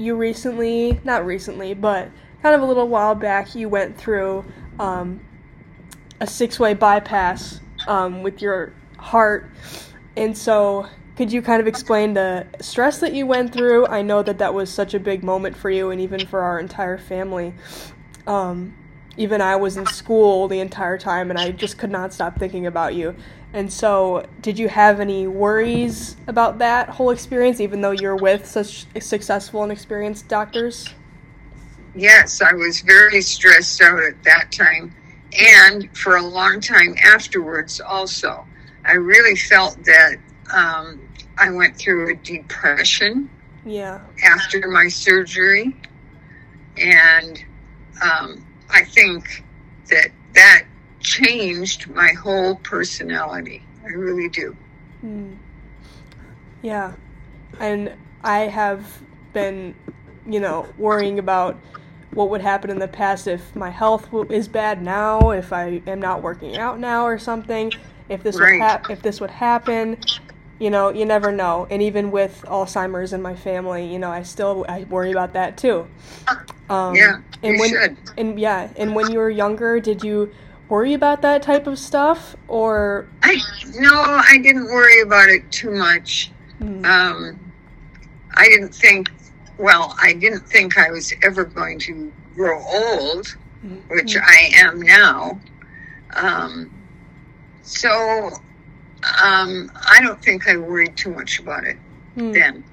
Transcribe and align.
you 0.00 0.16
recently, 0.16 0.98
not 1.04 1.24
recently, 1.26 1.74
but 1.74 2.10
kind 2.42 2.54
of 2.54 2.62
a 2.62 2.64
little 2.64 2.88
while 2.88 3.14
back, 3.14 3.54
you 3.54 3.68
went 3.68 3.96
through 3.96 4.44
um, 4.78 5.20
a 6.20 6.26
six-way 6.26 6.74
bypass 6.74 7.60
um, 7.86 8.22
with 8.22 8.40
your 8.40 8.72
heart, 8.98 9.50
and 10.16 10.36
so 10.36 10.86
could 11.16 11.30
you 11.30 11.42
kind 11.42 11.60
of 11.60 11.66
explain 11.66 12.14
the 12.14 12.46
stress 12.60 12.98
that 13.00 13.12
you 13.12 13.26
went 13.26 13.52
through? 13.52 13.86
I 13.86 14.00
know 14.00 14.22
that 14.22 14.38
that 14.38 14.54
was 14.54 14.72
such 14.72 14.94
a 14.94 14.98
big 14.98 15.22
moment 15.22 15.56
for 15.56 15.70
you, 15.70 15.90
and 15.90 16.00
even 16.00 16.26
for 16.26 16.40
our 16.40 16.58
entire 16.58 16.96
family. 16.96 17.54
Um, 18.26 18.74
even 19.16 19.40
I 19.40 19.56
was 19.56 19.76
in 19.76 19.86
school 19.86 20.48
the 20.48 20.60
entire 20.60 20.98
time, 20.98 21.30
and 21.30 21.38
I 21.38 21.50
just 21.50 21.78
could 21.78 21.90
not 21.90 22.12
stop 22.12 22.38
thinking 22.38 22.66
about 22.66 22.94
you. 22.94 23.14
And 23.52 23.72
so, 23.72 24.24
did 24.40 24.58
you 24.58 24.68
have 24.68 25.00
any 25.00 25.26
worries 25.26 26.16
about 26.26 26.58
that 26.58 26.90
whole 26.90 27.10
experience, 27.10 27.60
even 27.60 27.80
though 27.80 27.90
you're 27.90 28.16
with 28.16 28.46
such 28.46 28.86
successful 29.00 29.62
and 29.62 29.72
experienced 29.72 30.28
doctors? 30.28 30.94
Yes, 31.94 32.40
I 32.40 32.52
was 32.52 32.80
very 32.80 33.20
stressed 33.20 33.80
out 33.82 34.00
at 34.00 34.22
that 34.22 34.52
time 34.52 34.94
and 35.38 35.96
for 35.96 36.16
a 36.16 36.22
long 36.22 36.60
time 36.60 36.96
afterwards, 37.02 37.80
also. 37.80 38.44
I 38.84 38.92
really 38.94 39.36
felt 39.36 39.76
that 39.84 40.16
um, 40.52 41.00
I 41.38 41.50
went 41.50 41.76
through 41.76 42.12
a 42.12 42.14
depression 42.16 43.28
Yeah. 43.64 44.00
after 44.24 44.68
my 44.68 44.88
surgery. 44.88 45.76
And 46.76 47.44
um, 48.02 48.44
I 48.72 48.84
think 48.84 49.44
that 49.88 50.10
that 50.34 50.64
changed 51.00 51.88
my 51.90 52.12
whole 52.12 52.56
personality. 52.56 53.62
I 53.84 53.88
really 53.88 54.28
do. 54.28 54.56
Mm. 55.04 55.36
Yeah. 56.62 56.92
And 57.58 57.92
I 58.22 58.40
have 58.40 59.02
been, 59.32 59.74
you 60.26 60.40
know, 60.40 60.66
worrying 60.78 61.18
about 61.18 61.58
what 62.12 62.30
would 62.30 62.40
happen 62.40 62.70
in 62.70 62.78
the 62.78 62.88
past 62.88 63.26
if 63.26 63.54
my 63.54 63.70
health 63.70 64.08
is 64.30 64.48
bad 64.48 64.82
now, 64.82 65.30
if 65.30 65.52
I 65.52 65.80
am 65.86 66.00
not 66.00 66.22
working 66.22 66.56
out 66.56 66.78
now 66.78 67.04
or 67.06 67.18
something, 67.18 67.72
if 68.08 68.22
this 68.22 68.34
would 68.34 68.60
hap- 68.60 68.90
if 68.90 69.02
this 69.02 69.20
would 69.20 69.30
happen. 69.30 69.96
You 70.58 70.68
know, 70.68 70.90
you 70.90 71.06
never 71.06 71.32
know. 71.32 71.66
And 71.70 71.80
even 71.80 72.10
with 72.10 72.44
Alzheimer's 72.46 73.14
in 73.14 73.22
my 73.22 73.34
family, 73.34 73.90
you 73.90 73.98
know, 73.98 74.10
I 74.10 74.22
still 74.22 74.66
I 74.68 74.84
worry 74.84 75.10
about 75.10 75.32
that 75.32 75.56
too. 75.56 75.86
Um, 76.70 76.94
Yeah, 76.94 77.20
and 77.42 77.54
you 77.54 77.60
when 77.60 77.70
should. 77.70 77.96
and 78.16 78.38
yeah, 78.40 78.68
and 78.76 78.94
when 78.94 79.10
you 79.10 79.18
were 79.18 79.28
younger, 79.28 79.80
did 79.80 80.04
you 80.04 80.30
worry 80.68 80.94
about 80.94 81.20
that 81.22 81.42
type 81.42 81.66
of 81.66 81.78
stuff 81.78 82.36
or 82.46 83.08
I 83.24 83.36
no, 83.74 83.92
I 83.92 84.38
didn't 84.38 84.66
worry 84.66 85.00
about 85.02 85.28
it 85.28 85.50
too 85.50 85.72
much. 85.72 86.30
Mm, 86.62 86.84
Um, 86.86 87.40
I 88.36 88.44
didn't 88.48 88.74
think. 88.74 89.10
Well, 89.58 89.94
I 90.00 90.12
didn't 90.14 90.46
think 90.46 90.78
I 90.78 90.90
was 90.90 91.12
ever 91.22 91.44
going 91.44 91.78
to 91.80 92.10
grow 92.34 92.62
old, 92.64 93.36
mm, 93.66 93.80
which 93.90 94.16
I 94.16 94.50
am 94.54 94.80
now. 94.80 95.38
Um, 96.14 96.70
so 97.62 98.30
um, 99.22 99.70
I 99.88 100.00
don't 100.00 100.22
think 100.22 100.48
I 100.48 100.56
worried 100.56 100.96
too 100.96 101.10
much 101.12 101.40
about 101.40 101.64
it 101.64 101.76
mm. 102.16 102.32
then. 102.32 102.64